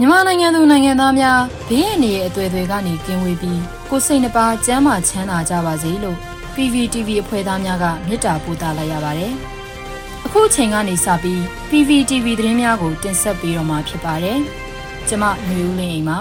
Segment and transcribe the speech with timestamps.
[0.00, 3.60] မြန်မာနိုင်ငံသူနိုင်ငံသားများဘေးအန္တရာယ်အသွယ်တွေကနေကင်းဝေးပြီး
[3.90, 6.16] ကိုယ်စိတ်နှပါကျန်းမာချမ်းသာကြပါစေလို့
[6.54, 9.32] PVTV အဖွဲ့သားများကမေတ္တာပို့သလိုက်ရပါတယ်။
[10.26, 11.40] အခုချိန်ကနေစပြီး
[11.70, 14.38] PVTV သတင်းများကိုတင်ဆက်ပေးတော့မှာဖြစ်ပါတယ်။
[15.08, 16.18] ကျွန်မမျိုးဦးလင်းအိမ်ပါ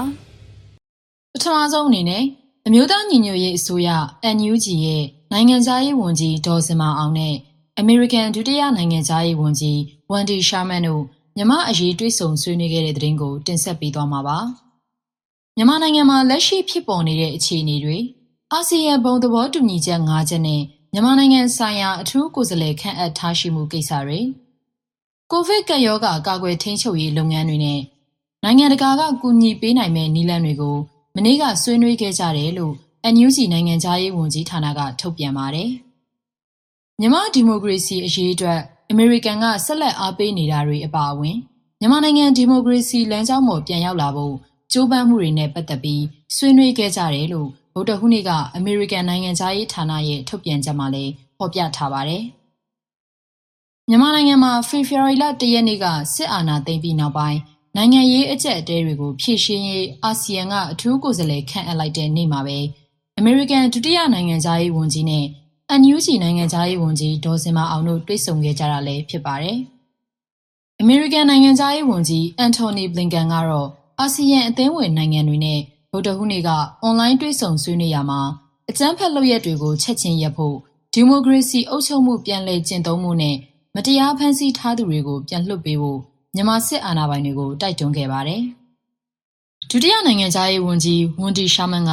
[1.33, 2.23] ။ပထမဆုံးအနေနဲ့
[2.67, 3.89] အမျိုးသားညီညွတ်ရေးအစိုးရ
[4.35, 7.35] NUG ရဲ့နိုင်ငံသားရေးဝန်ကြီးဒေါ်စင်မာအောင်နဲ့
[7.81, 9.79] American ဒုတိယနိုင်ငံသားရေးဝန်ကြီး
[10.11, 11.03] ဝန်ဒီရှာမန်တို့
[11.37, 14.39] မြမအရေးတွေးဆုံဆွေးနွေးခဲ့တဲ့သတင်းကို တင်ဆက်ပေးသွားမှာပါ။
[15.57, 17.97] မြန်မာနိုင်ငံမှာလက်ရှိဖြစ်ပေါ်နေတဲ့အခြေအနေတွေ
[18.53, 20.61] အာဆီယံဘုံသဘောတူညီချက်၅ချက်နဲ့
[20.93, 24.19] မြန်မာနိုင်ငံဆိုင်ရာအထူးကိုယ်စားလှယ်ခန့်အပ်ထားရှိမှုကိစ္စတွေ
[25.31, 27.81] ကိုဗစ်ကပ်ရောဂါကာကွယ်ထိန်းချုပ်ရေးလုပ်ငန်းတွေနဲ့
[28.43, 30.77] နိုင်ငံတကာကကူညီပေးနိုင်မဲ့နည်းလမ်းတွေကို
[31.15, 32.73] မနေ့ကဆွေးနွေးခဲ့ကြတယ်လို့
[33.13, 35.69] NUG နိုင်ငံသားရေးဝန်ကြီးဌာနကထုတ်ပြန်ပါတယ်။
[36.99, 41.37] မြန်မာဒီမိုကရေစီအရေးအတွက် အမေရိကန်ကဆက်လက်အားပေးနေတာတွေအပါအဝင်
[41.79, 44.35] မြန်မာနိုင်ငံဒီမိုကရေစီလမ်းကြောင်းပေါ်ပြန်ရောက်လာဖို့
[44.71, 46.03] ကြိုးပမ်းမှုတွေနဲ့ပတ်သက်ပြီး
[46.35, 52.23] ဆွေးနွေးခဲ့ကြတယ်လို့ဗုဒ္ဓဟူးနေ့ကအမေရိကန်နိုင်ငံသားရေးဌာနရဲ့ထုတ်ပြန်ချက်မှာလည်းဖော်ပြထားပါတယ်။
[53.89, 57.39] မြန်မာနိုင်ငံမှာဖေဖော်ဝါရီလ၁ရက်နေ့ကစစ်အာဏာသိမ်းပြီးနောက်ပိုင်း
[57.75, 62.59] နိုင်ငံရေးအကြက်အတဲတွေကိုဖြည့်ရှင်းရေးအာဆီယံကအထူးကိုယ်စားလှယ်ခန့်အပ်လိုက်တဲ့နေ့မှာပဲ
[63.17, 65.25] အမေရိကန်ဒုတိယနိုင်ငံသားရေးဝန်ကြီးနဲ့
[65.69, 69.57] NUG နိုင်ငံသားရေးဝန်ကြီးဒေါ်စင်မအောင်တို့တွေ့ဆုံခဲ့ကြတာလည်းဖြစ်ပါတယ်။
[70.83, 75.59] American နိုင်ငံသားရေးဝန်ကြီးအန်တိုနီဘလင်ကန်ကတော့အာဆီယံအသင်းဝင်နိုင်ငံတွေနဲ့
[75.91, 76.49] ဗုဒ္ဓဟူးနေ့က
[76.81, 78.21] အွန်လိုင်းတွေ့ဆုံဆွေးနွေးရမှာ
[78.69, 80.55] အကြမ်းဖက်လုပ်ရက်တွေကိုချက်ချင်းရပ်ဖို့
[80.93, 83.35] ဒီမိုကရေစီအုပ်ချုပ်မှုပြန်လည်ကျင့်သုံးမှုနဲ့
[83.75, 85.99] မတရားဖန်ဆီးထားသူတွေကိုပြန်လွှတ်ပေးဖို့
[86.35, 88.41] မြန်မာစစ်အာဏာပိုင်တွေကိုတိုက်တွန်းခဲ့ပါတယ်။
[89.69, 91.91] ဒုတိယနိုင်ငံသားရေးဝန်ကြီးဝန်ဒီရှာမန်က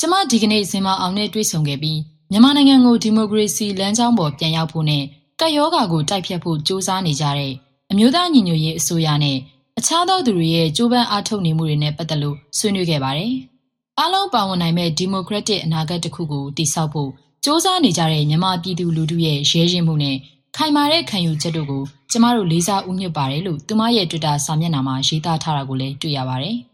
[0.00, 1.98] ကျမဒီကနေ့ဇင်မာအောင်နဲ့တွေ့ဆုံခဲ့ပြီး
[2.34, 5.04] မြန်မာနိုင်ငံကိုဒီမိုကရေစီလမ်းကြောင်းပေါ်ပြန်ရောက်ဖို့နဲ့
[5.40, 7.52] ကပ်ရောဂါကိုတိုက်ဖြတ်ဖို့ကြိုးစားနေကြတဲ့
[7.90, 9.38] အမျိုးသားညီညွတ်ရေးအစိုးရနဲ့
[9.78, 13.32] အခြားသောသူတွေရဲ့ကြိုးပမ်းအားထုတ်နေမှုတွေနဲ့ပတ်သက်လို့ဆွေးနွေးခဲ့ပါတယ်။
[13.98, 20.16] အားလုံးပါဝင်နိုင်မဲ့ဒီမိုကရက်တစ်အနာဂတ်တစ်ခုကိုတည်ဆောက်ဖို့စ조사နေကြတဲ့မြန်မာပြည်သူလူထုရဲ့ရဲရင်မှုနဲ့
[20.56, 26.56] ခိုင်မာတဲ့ခံယူချက်တို့ကိုကျမတို့လေးစားဥညွတ်ပါတယ်လို့သူမရဲ့ Twitter စာမျက်နှာမှာရေးသားထားတာကိုလည်းတွေ့ရပါတယ်။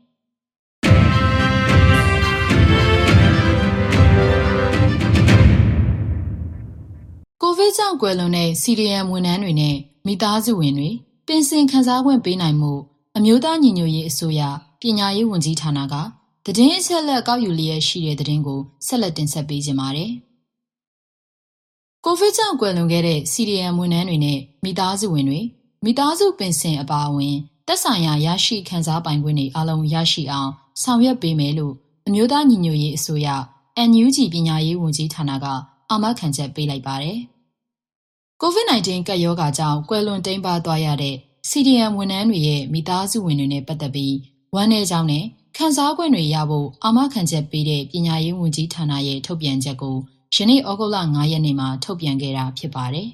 [7.58, 9.76] ဗစ်ကြောင့်ကွယ်လွန်တဲ့ CDM ဝန်ထမ်းတွေနဲ့
[10.06, 10.90] မိသားစုဝင်တွေ
[11.26, 12.72] ပင်စင်ခံစား권ပေးနိုင်မှု
[13.16, 14.40] အမျိုးသားညီညွတ်ရေးအစိုးရ
[14.80, 15.94] ပညာရေးဝန်ကြီးဌာနက
[16.44, 20.12] သတင်းအချက်အလက်ကောက်ယူလျက်ရှိတဲ့သတင်းကိုဆက်လက်တင်ဆက်ပေးကြပါမယ်။
[22.04, 25.40] ကိုဗစ်ကြောင့်ကွယ်လွန်ခဲ့တဲ့ CDM ဝန်ထမ်းတွေနဲ့မိသားစုဝင်တွေ
[25.84, 27.36] မိသားစုပင်စင်အပါအဝင်
[27.68, 30.50] တက်ဆိုင်ရာရရှိခံစားပိုင်ခွင့်တွေအလုံးရရှိအောင်
[30.82, 31.74] ဆောင်ရွက်ပေးမယ်လို့
[32.06, 33.28] အမျိုးသားညီညွတ်ရေးအစိုးရ
[33.90, 35.46] NUG ပညာရေးဝန်ကြီးဌာနက
[35.90, 37.18] အာမခံချက်ပေးလိုက်ပါတယ်။
[38.42, 41.16] COVID-19 ကပ်ရောဂါကြောင့်ကွယ်လွန်တိမ်းပါသွားရတဲ့
[41.48, 44.14] CDM ဝန်ထမ်းတွေရဲ့မိသားစုဝင်တွေနဲ့ပတ်သက်ပြီး
[44.54, 45.24] ဝမ်းနည်းကြောင်းနဲ့
[45.56, 49.96] ခံစား권တွေရဖို့အာမခံချက်ပေးတဲ့ပညာရေးဝန်ကြီးဌာနရဲ့ထုတ်ပြန်ချက်ကို
[50.34, 53.08] ယနေ့ဩဂုတ်လ9ရက်နေ့မှာထုတ်ပြန်ခဲ့တာဖြစ်ပါတယ်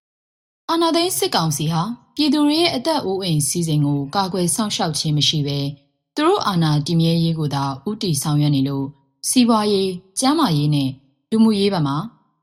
[0.70, 1.82] ။အာဏာသိမ်းစစ်ကောင်စီဟာ
[2.16, 5.58] ပြည်သူတွေရဲ့အသက်အိုးအိမ်စီစဉ်ကိုကာကွယ်စောင့်ရှောက်ခြင်းမရှိဘဲ
[6.14, 8.86] သူတို့အာဏာတည်မြဲရေးကိုသာဥတီဆောင်ရွက်နေလို့
[9.28, 9.88] စီးပွားရေး၊
[10.18, 10.90] ကျန်းမာရေးနဲ့
[11.30, 11.96] လူမှုရေးဘက်မှာ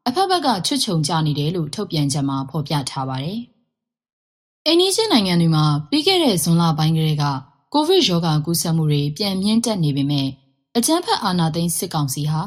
[0.07, 3.39] အဖက်ဘက်ကချွတ်ချုံကြနေတယ်လို့ထုတ်ပြန်ချက်မှာဖော်ပြထားပါတယ်။
[4.65, 7.25] အိန္ဒိယနိုင်ငံတွေမှာပြီးခဲ့တဲ့ဇွန်လပိုင်းကလေးက
[7.73, 10.27] ကိုဗစ်ရောဂါကူးစက်မှုတွေပြန်မြင့်တက်နေပေမဲ့
[10.77, 12.41] အကြမ်းဖက်အာဏာသိမ်းစစ်ကောင်စီဟာ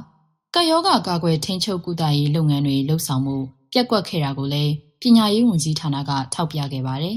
[0.55, 3.37] ကပ်ရောဂါကာကွယ်ထိန်းချုပ်ကုသရေးလုပ်ငန်းတွေလှုပ်ဆောင်မှု
[3.73, 7.17] ပြက်ကွက်ခဲ့တာကိုလည်းပညာရေးဝန်ကြီးဌာနကထောက်ပြခဲ့ပါတယ်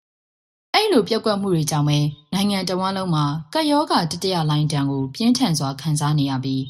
[0.74, 1.98] ။အဲ့လိုပြက်ကွက်မှုတွေကြောင့်ပဲ
[2.34, 3.24] နိုင်ငံတော်ဝန်လုံးမှာ
[3.54, 6.62] ကပ်ရောဂါတတိယလိုင်းတန်ကိုပြင်းထန်စွာခံစားနေရပြီး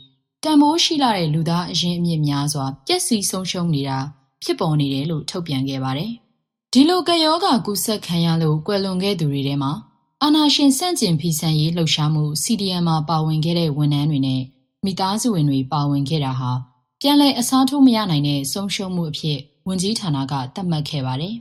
[0.45, 3.99] တန်ဖိုးရှိလာတဲ့လူသားအရင်းအမြစ်များစွာပျက်စီးဆုံးရှုံးနေတာ
[4.43, 6.13] ဖြစ်ပေါ်နေတယ်လို့ထုတ်ပြန်ခဲ့ပါတယ်။
[6.73, 9.73] ဒီလိုကယောဂါကူးစက်ခံရလို့ကွယ်လွန်ခဲ့သူတွေထဲမှာ
[10.23, 14.43] အာနာရှင်စန့်ကျင်ဖီဆန်ရေးလှုပ်ရှားမှု CDM မှာပါဝင်ခဲ့တဲ့ဝန်ထမ်းတွေနဲ့
[14.85, 16.51] မိသားစုဝင်တွေပါဝင်ခဲ့တာဟာ
[17.01, 19.39] ပြန်လည်အစားထိုးမရနိုင်တဲ့ဆုံးရှုံးမှုအဖြစ်
[19.69, 21.35] ဝန်ကြီးဌာနကသတ်မှတ်ခဲ့ပါတယ်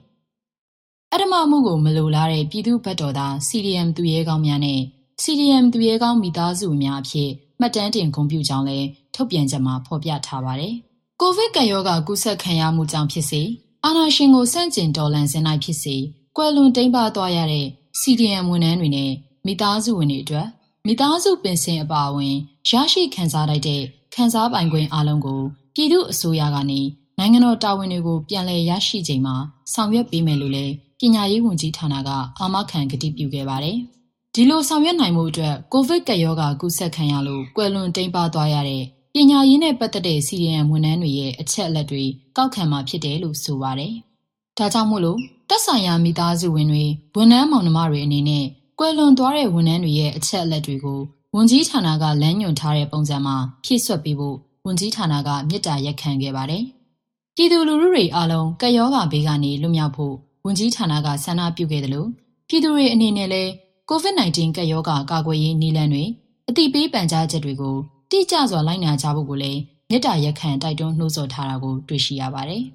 [1.14, 4.82] ။အဓမ္မမှုကိုမလိုလားတဲ့ပြည်သူ့ဘက်တော်သား CDM သူရဲကောင်းများနဲ့
[5.24, 10.74] CDM သူရဲကောင်းမိသားစုများအဖြစ် မှတ်တမ်းတင်ဂုဏ်ပြုကြောင်းလည်းထုတ်ပြန်ချက်မှာဖော်ပြထားပါတယ်။
[11.22, 13.42] ကိုဗစ်ကပ်ရောဂါကူးစက်ခံရမှုကြောင့်ဖြစ်စေ
[13.86, 15.96] အာဏာရှင်ကိုစန့်ကျင်တော်လှန်စင်နိုင်ဖြစ်စေ
[16.38, 17.68] ကွယ်လွန်တိမ်းပါသွားရတဲ့
[18.00, 19.12] CDM ဝန်ထမ်းတွေနဲ့
[19.46, 20.48] မိသားစုဝင်တွေအတွက်
[20.86, 22.36] မိသားစုပင်စင်အပါအဝင်
[22.70, 23.82] ရရှိခံစားလိုက်တဲ့
[24.14, 25.42] ခံစားပိုင်ခွင့်အလုံးကို
[25.76, 26.82] ပြည်သူအစိုးရကနေ
[27.20, 29.36] နိုင်ငံတော်တာဝန်တွေကိုပြန်လည်ရရှိချိန်မှာ
[29.74, 32.10] ဆောင်ရွက်ပေးမယ်လို့လည်းပညာရေးဝန်ကြီးဌာနက
[32.40, 33.78] အာမခံကတိပြုခဲ့ပါတယ်။
[34.40, 42.04] ဒီလိုဆောင်ရွက်နိုင်မှုအတွက်ကိုဗစ်ကပ်ရောဂါကူးစက်ခံရလို့ကွယ်လွန်တိမ်းပါသွားရတဲ့ပညာရေးနဲ့ပတ်သက်တဲ့ CDM ဝန်ထမ်းတွေရဲ့အချက်အလက်တွေ
[42.38, 43.94] ကောက်ခံမှာဖြစ်တယ်လို့ဆိုပါတယ်။
[44.58, 45.20] ဒါကြောင့်မို့လို့
[45.50, 46.86] သက်ဆိုင်ရာမိသားစုဝင်တွေ
[47.18, 48.46] ဝန်ထမ်းမောင်နှမတွေအနေနဲ့
[48.80, 51.00] ကွယ်လွန်သွားတဲ့ဝန်ထမ်းတွေရဲ့အချက်အလက်တွေကို
[51.36, 56.64] ဝန်ကြီးဌာနကလမ်းညွှန်ထားတဲ့ပုံစံမှာဖြည့်ဆွတ်ပေးဖို့ဝန်ကြီးဌာနကမြစ်တာရက်ခံခဲ့ပါတယ်။
[57.36, 62.10] ပြည်သူလူထုတွေအားလုံးကရောဂါဘေးကနေလွတ်မြောက်ဖို့ဝန်ကြီးဌာနကဆန္ဒပြုခဲ့တယ်လို့
[62.48, 63.52] ပြည်သူတွေအနေနဲ့လည်း
[63.92, 66.04] COVID-19 ကပ်ရောဂါကာကွယ်ရေးနည်းလမ်းတွေ
[66.50, 67.76] အတိပေးပန်ကြားချက်တွေကို
[68.12, 72.64] တိကျစွာလိုက်နာကြဖို့ကိုလည်းမြစ်တာရက်ခံတိုက်တွန်းနှိုးဆော်ထားတာကိုတွေ့ရှိရပါတယ်။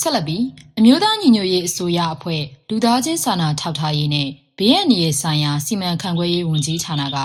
[0.00, 0.44] ဆက်လက်ပြီး
[0.78, 7.16] အမျိုးသားညီညွတ်ရေးအစိုးရအဖွဲ့လူသားချင်းစာနာထောက်ထားရေးနဲ့ဘေးအန္တရာယ်ဆိုင်ရာစီမံခန့်ခွဲရေးဝန်ကြီးဌာနက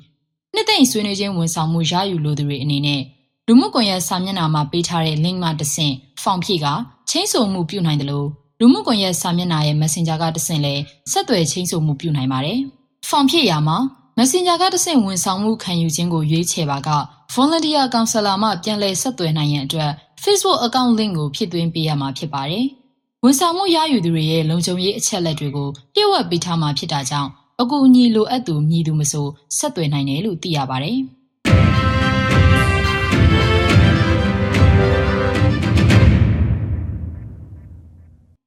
[0.55, 3.03] နှစ်သိမ့်ဆွေးနွေးခြင်းဝန်ဆောင်မှုရယူလိုသူတွေအနေနဲ့
[3.47, 6.67] လူမှုကွန်ရက်စာမျက်နှာမှာပေးထားတဲ့ link မှာတဆင့်ဖောင်ဖြည့်က
[7.11, 8.29] ချင်းဆိုမှုပြုနိုင်တယ်လို့
[8.61, 10.75] လူမှုကွန်ရက်စာမျက်နှာရဲ့ Messenger ကတဆင့်လဲ
[11.11, 12.61] ဆက်သွယ်ချင်းဆိုမှုပြုနိုင်ပါတယ်။
[13.05, 13.79] ဖောင်ဖြည့်ရမှာ
[14.19, 16.91] Messenger ကတဆင့်ဝန်ဆောင်မှုခံယူခြင်းကိုရွေးချယ်ပါက
[17.35, 19.91] Volunteer Counselor မှပြန်လည်ဆက်သွယ်နိုင်ရန်အတွက်
[20.23, 22.67] Facebook account link ကိုဖြည့်သွင်းပေးရမှာဖြစ်ပါတယ်။
[23.25, 29.27] ဝန်ဆောင်မှုရယူသူတွေရဲ့လုံခြုံရေးအချက်အလက်တွေကိုပြည့်ဝပေးထားမှာဖြစ်တာကြောင့်အကူအညီလိုအပ်သူမည်သူမဆို
[29.57, 30.99] ဆက်သွယ်နိုင်တယ်လို့သိရပါတယ်။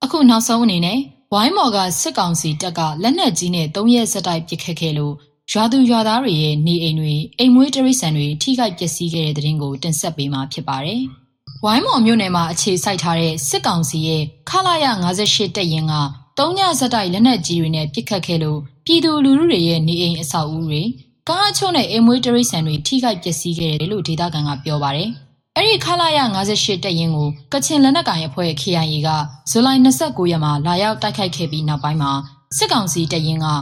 [0.03, 0.99] အခုနောက်ဆုံးအနေနဲ့
[1.33, 5.13] ဝိုင်းမော်ကစစ်ကောင်စီတပ်ကလက်နက်ကြီးနဲ့၃ရက်ဆက်တိုက်ပစ်ခတ်ခဲ့လို့
[5.51, 11.01] ရွာသူရွာသားတွေရဲ့နေအိမ်တွေအိမ်မွေးတရိษံတွေထိခိုက်ပျက်စီးခဲ့တဲ့တဲ့ရင်ကိုတင်ဆက်ပေးမှာဖြစ်ပါတယ်။
[11.63, 15.93] ဝိုင်းမော်မြို့နယ်မှာအခြေစိုက်ထားတဲ့စစ်ကောင်စီရဲ့ခလာရ58တပ်ရင်းက
[16.39, 20.83] တုံးညဆက်တိုက်လက်နက်ကြီးတွေနဲ့ပစ်ခတ်ခဲ့လို့ပြည်သူလူထုတွေရဲ့နေအိမ်အဆောက်အဦတွေ
[21.27, 25.11] ကားအချို့နဲ့အိမ်မွေးတရိษံတွေထိခိုက်ပျက်စီးခဲ့တယ်လို့ဒေသခံကပြောပါတယ်။
[25.57, 29.09] အဲ့ဒီခလာရ58တပ်ရင်းကိုကချင်လက်နက်ကိုင်အဖွဲ့ KIA က
[29.49, 32.11] ဇူလိုင်29ရက်မှာလာရောက်တိုက်ခိုက်ခဲ့ပြီးနောက်ပိုင်းမှာ
[32.57, 33.55] စစ်ကောင်စီတပ်ရင်းကဩ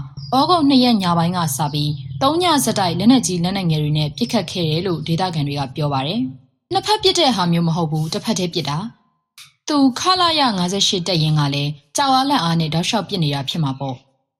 [0.49, 1.89] ဂုတ်2ရက်ညပိုင်းကစပြီး
[2.21, 6.19] ၃ညစတိုက်လက်နက်ကြီးလက်နက်ငယ်တွေနဲ့ပစ်ခတ်ခဲ့တယ်လို့ဒေသခံတွေကပြောပါတယ်။
[6.73, 8.77] နှစ်ဖက်ပစ်တဲ့ဟာမျိုးမဟုတ်ဘူးတစ်ဖက်တည်းပစ်တာ။
[9.67, 13.97] သူခလာရ58တပ်ရင်းကလည်းကြောက်အားလက်အားနဲ့တောက်လျှောက်ပစ်နေတာဖြစ်မှာပေါ့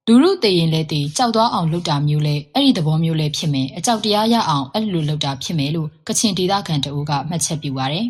[0.09, 8.06] လူလူတည်ရင်လဲတည်ကြောက်သွားအောင်လုပ်တာမျိုးလဲအဲ့ဒီသဘောမျိုးလဲဖြစ်မယ်အကြောက်တရားရအောင်အဲ့လိုလုပ်တာဖြစ်မယ်လို့ကချင်ဒေသခံတအူးကမှတ်ချက်ပြုပါတယ်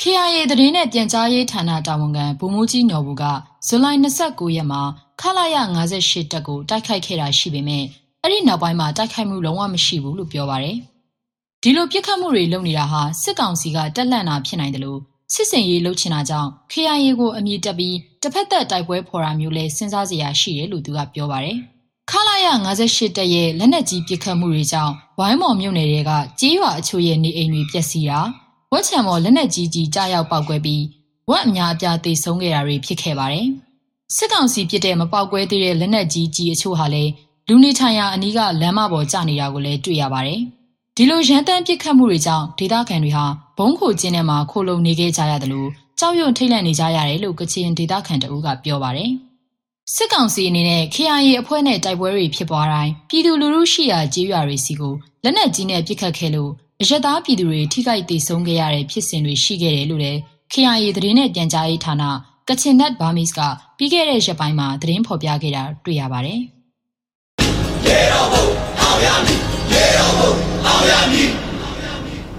[0.00, 3.24] KIA သတင်းနဲ့ပြန်ကြားရေးဌာနတာဝန်ခံဗိုလ်မှူးကြီးနော်ဘူးက
[3.66, 4.82] ဇူလိုင်29ရက်မှာ
[5.20, 7.84] ခလာရ58တက်ကိုတိုက်ခိုက်ခဲ့တာရှိပေမဲ့
[8.22, 10.76] အဲ့ဒီနောက်ပိုင်းမှာတိုက်ခိုက်မှုလုံးဝမရှိဘူးလို့ပြောပါတယ်
[11.62, 15.00] ဒီလိုပြစ်ခတ်မှုတွေလုပ်နေတာဟာစစ်ကောင်စီကတက်လန့်တာဖြစ်နိုင်တယ်လို့
[15.34, 21.56] စစ်စင်ရေးလှုပ်ချင်တာကြောင့် KIA ကိုအမြင့်တက်ပြီးတစ်ဖက်သက်တိုက်ပွဲဖော်တာမျိုးလဲစဉ်းစားစရာရှိတယ်လို့သူကပြောပါတယ်။
[22.10, 28.20] ခလာရ58တက်ရဲ့လက်နက်ကြီးပစ်ခတ်မှုတွေကြောင့်ဝိုင်းမော်မြို့နယ်တွေကကြေးရွာအချို့ရဲ့နေအိမ်တွေပျက်စီးတာ
[28.72, 30.84] ဝက်ချံမော်လက်နက်ကြီးကြီးကြားရောက်ပောက်ကွဲပြီး
[31.30, 33.46] ဝက်အများအပြားသေဆုံးခဲ့တာတွေဖြစ်ခဲ့ပါတယ်။
[34.16, 37.10] စစ်ကောင်စီပြစ်တဲ့မပောက်ကွဲသေးတဲ့လက်နက်ကြီးကြီးအချို့ဟာလည်း
[37.48, 40.40] လူနေထိုင်ရာအနီးကလမ်းမပေါ်ကျနေတာကိုလည်းတွေ့ရပါတယ်။
[40.96, 43.26] ဒီလိုရန်တမ်းပစ်ခတ်မှုတွေကြောင့်ဒေသခံတွေဟာ
[43.58, 49.10] ဘုံခိုကျင်းထဲမှာခိုလုံနေခဲ့ကြရတယ်လို့ကြောက်ရွံ့ထိတ်လန့်နေကြရတယ်လို့ကချင်ဒေသခံတအူးကပြောပါတယ်။
[49.94, 54.94] စစ်ကောင်စီအနေနဲ့ KIA အဖွဲ့နဲ့တိုက်ပွဲတွေဖြစ်ပွားတိုင်းပြည်သူလူထုရှိရာကျေးရွာတွေစီကို
[55.24, 60.18] လက်နက်ကြီးနဲ့ပစ်ခတ်ခဲ့လို့အရက်သားပြည်သူတွေထိခိုက်ဒေဆုံးခဲ့ရတဲ့ဖြစ်စဉ်တွေရှိခဲ့တယ်လို့လည်း
[60.52, 62.02] KIA သတင်းနဲ့ပြန်ကြားရေးဌာန
[62.48, 63.40] ကချင်နက်ဘာမစ်က
[63.76, 66.40] ပြီးခဲ့တဲ့ရက်ပိုင်းမှာသတင်းဖော်ပြခဲ့တာတွေ့ရပါတယ်။
[67.86, 68.44] ရေတော်ဘုံ
[68.80, 70.32] အောင်ရမည် ရေတော်ဘုံ
[70.66, 71.30] အောင်ရမည်